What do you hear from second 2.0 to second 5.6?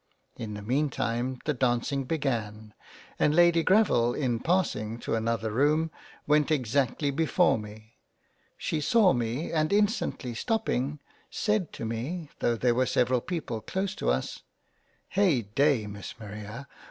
began and Lady Greville in passing to another